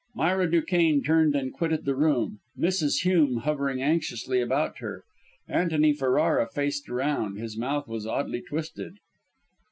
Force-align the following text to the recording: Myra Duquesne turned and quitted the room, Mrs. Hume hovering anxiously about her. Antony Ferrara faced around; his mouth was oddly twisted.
Myra 0.15 0.49
Duquesne 0.49 1.03
turned 1.03 1.35
and 1.35 1.53
quitted 1.53 1.85
the 1.85 1.93
room, 1.93 2.39
Mrs. 2.57 3.03
Hume 3.03 3.41
hovering 3.41 3.83
anxiously 3.83 4.41
about 4.41 4.79
her. 4.79 5.03
Antony 5.47 5.93
Ferrara 5.93 6.47
faced 6.49 6.89
around; 6.89 7.37
his 7.37 7.55
mouth 7.55 7.87
was 7.87 8.07
oddly 8.07 8.41
twisted. 8.41 8.97